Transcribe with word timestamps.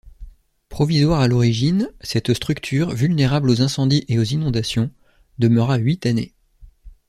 Provisoire 0.67 1.21
à 1.21 1.27
l’origine, 1.27 1.91
cette 2.01 2.33
structure, 2.33 2.89
vulnérable 2.89 3.51
aux 3.51 3.61
incendies 3.61 4.03
et 4.07 4.17
aux 4.17 4.23
inondations, 4.23 4.89
demeura 5.37 5.77
huit 5.77 6.07
années. 6.07 6.33